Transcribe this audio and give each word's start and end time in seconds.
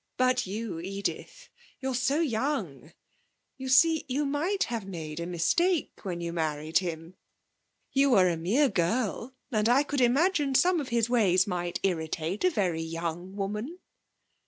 But 0.17 0.47
you, 0.47 0.79
Edith, 0.79 1.49
you're 1.79 1.93
so 1.93 2.21
young. 2.21 2.91
You 3.57 3.69
see, 3.69 4.03
you 4.07 4.25
might 4.25 4.63
have 4.63 4.87
made 4.87 5.19
a 5.19 5.27
mistake 5.27 5.99
when 6.01 6.21
you 6.21 6.33
married 6.33 6.79
him. 6.79 7.17
You 7.91 8.09
were 8.09 8.27
a 8.27 8.35
mere 8.35 8.67
girl, 8.69 9.35
and 9.51 9.69
I 9.69 9.83
could 9.83 10.01
imagine 10.01 10.55
some 10.55 10.79
of 10.79 10.89
his 10.89 11.07
ways 11.07 11.45
might 11.45 11.79
irritate 11.83 12.43
a 12.43 12.49
very 12.49 12.81
young 12.81 13.35
woman.' 13.35 13.77